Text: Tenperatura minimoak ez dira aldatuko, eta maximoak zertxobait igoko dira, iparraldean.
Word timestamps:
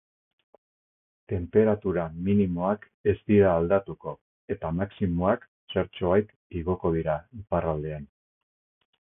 Tenperatura 1.33 2.05
minimoak 2.29 2.87
ez 3.13 3.15
dira 3.33 3.51
aldatuko, 3.59 4.15
eta 4.57 4.73
maximoak 4.79 5.47
zertxobait 5.77 6.35
igoko 6.63 6.95
dira, 6.99 7.21
iparraldean. 7.45 8.11